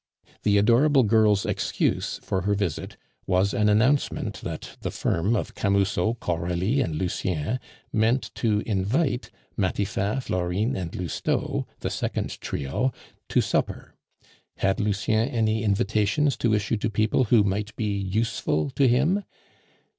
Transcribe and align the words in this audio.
The 0.41 0.57
adorable 0.57 1.03
girl's 1.03 1.45
excuse 1.45 2.19
for 2.23 2.41
her 2.41 2.55
visit 2.55 2.97
was 3.27 3.53
an 3.53 3.69
announcement 3.69 4.41
that 4.41 4.75
the 4.81 4.89
firm 4.89 5.35
of 5.35 5.53
Camusot, 5.53 6.15
Coralie, 6.19 6.81
and 6.81 6.95
Lucien 6.95 7.59
meant 7.93 8.31
to 8.33 8.61
invite 8.65 9.29
Matifat, 9.55 10.23
Florine, 10.23 10.75
and 10.75 10.95
Lousteau 10.95 11.67
(the 11.81 11.91
second 11.91 12.41
trio) 12.41 12.91
to 13.29 13.41
supper; 13.41 13.93
had 14.57 14.79
Lucien 14.79 15.29
any 15.29 15.63
invitations 15.63 16.35
to 16.37 16.55
issue 16.55 16.77
to 16.77 16.89
people 16.89 17.25
who 17.25 17.43
might 17.43 17.75
be 17.75 17.93
useful 17.95 18.71
to 18.71 18.87
him? 18.87 19.23